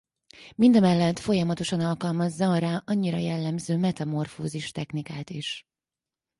Mindemellett 0.55 1.19
folyamatosan 1.19 1.79
alkalmazza 1.79 2.49
a 2.51 2.57
rá 2.57 2.83
annyira 2.85 3.17
jellemző 3.17 3.77
metamorfózis 3.77 4.71
technikát 4.71 5.29
is. 5.29 5.63